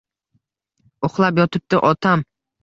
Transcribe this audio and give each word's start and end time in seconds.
Uxlab 1.09 1.43
yotibdi 1.43 1.83
otam. 1.91 2.27